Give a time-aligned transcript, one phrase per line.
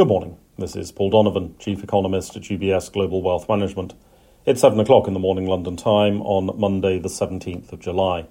[0.00, 0.38] Good morning.
[0.56, 3.92] This is Paul Donovan, Chief Economist at UBS Global Wealth Management.
[4.46, 8.26] It's 7 o'clock in the morning London time on Monday, the 17th of July.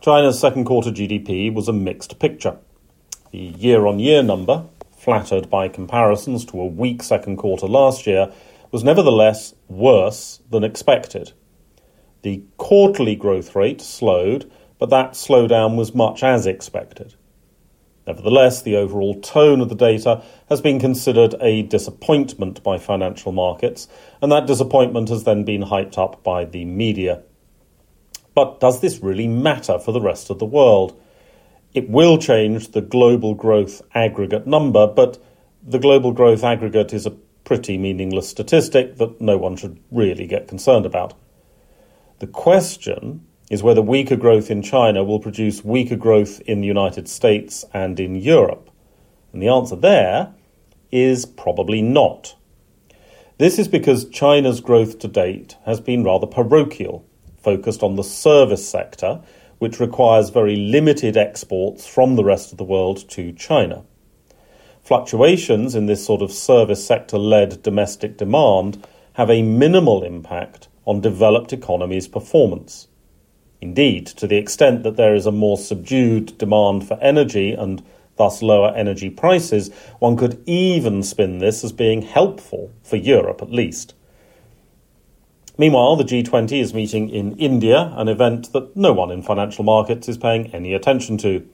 [0.00, 2.56] China's second quarter GDP was a mixed picture.
[3.32, 4.64] The year on year number,
[4.96, 8.32] flattered by comparisons to a weak second quarter last year,
[8.70, 11.32] was nevertheless worse than expected.
[12.22, 17.14] The quarterly growth rate slowed, but that slowdown was much as expected.
[18.10, 23.86] Nevertheless, the overall tone of the data has been considered a disappointment by financial markets,
[24.20, 27.22] and that disappointment has then been hyped up by the media.
[28.34, 31.00] But does this really matter for the rest of the world?
[31.72, 35.22] It will change the global growth aggregate number, but
[35.62, 40.48] the global growth aggregate is a pretty meaningless statistic that no one should really get
[40.48, 41.14] concerned about.
[42.18, 47.08] The question is whether weaker growth in China will produce weaker growth in the United
[47.08, 48.70] States and in Europe.
[49.32, 50.32] And the answer there
[50.92, 52.36] is probably not.
[53.38, 57.04] This is because China's growth to date has been rather parochial,
[57.42, 59.20] focused on the service sector,
[59.58, 63.82] which requires very limited exports from the rest of the world to China.
[64.80, 71.00] Fluctuations in this sort of service sector led domestic demand have a minimal impact on
[71.00, 72.88] developed economies' performance.
[73.60, 77.82] Indeed, to the extent that there is a more subdued demand for energy and
[78.16, 83.52] thus lower energy prices, one could even spin this as being helpful for Europe at
[83.52, 83.94] least.
[85.58, 90.08] Meanwhile, the G20 is meeting in India, an event that no one in financial markets
[90.08, 91.46] is paying any attention to.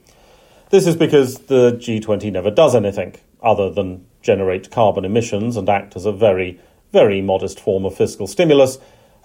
[0.69, 5.95] This is because the G20 never does anything other than generate carbon emissions and act
[5.97, 6.59] as a very,
[6.93, 8.77] very modest form of fiscal stimulus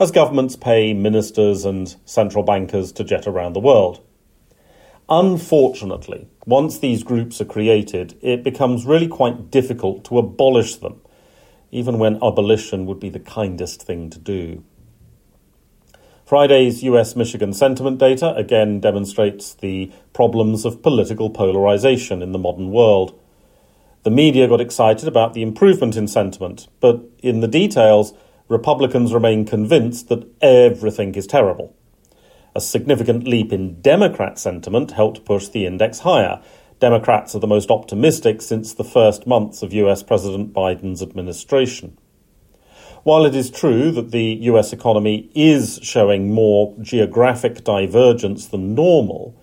[0.03, 4.05] as governments pay ministers and central bankers to jet around the world.
[5.09, 11.00] Unfortunately, once these groups are created, it becomes really quite difficult to abolish them,
[11.70, 14.64] even when abolition would be the kindest thing to do.
[16.27, 22.72] Friday's US Michigan sentiment data again demonstrates the problems of political polarization in the modern
[22.72, 23.16] world.
[24.03, 28.15] The media got excited about the improvement in sentiment, but in the details,
[28.52, 31.74] Republicans remain convinced that everything is terrible.
[32.54, 36.42] A significant leap in Democrat sentiment helped push the index higher.
[36.78, 41.96] Democrats are the most optimistic since the first months of US President Biden's administration.
[43.04, 49.34] While it is true that the US economy is showing more geographic divergence than normal,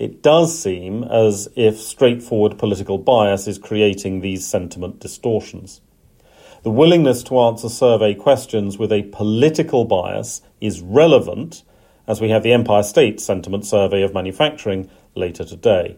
[0.00, 5.82] it does seem as if straightforward political bias is creating these sentiment distortions.
[6.66, 11.62] The willingness to answer survey questions with a political bias is relevant,
[12.08, 15.96] as we have the Empire State Sentiment Survey of Manufacturing later today.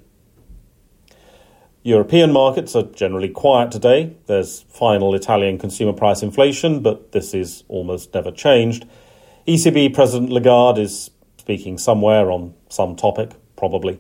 [1.83, 4.15] European markets are generally quiet today.
[4.27, 8.87] There's final Italian consumer price inflation, but this is almost never changed.
[9.47, 13.99] ECB President Lagarde is speaking somewhere on some topic, probably.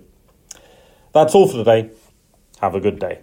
[1.14, 1.92] That's all for today.
[2.60, 3.22] Have a good day.